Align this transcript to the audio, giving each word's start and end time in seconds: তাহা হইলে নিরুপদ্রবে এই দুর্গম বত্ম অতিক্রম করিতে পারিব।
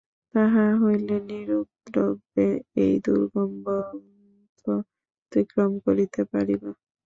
তাহা 0.33 0.65
হইলে 0.81 1.15
নিরুপদ্রবে 1.29 2.47
এই 2.83 2.93
দুর্গম 3.05 3.51
বত্ম 3.65 4.65
অতিক্রম 5.21 5.71
করিতে 5.85 6.21
পারিব। 6.31 6.63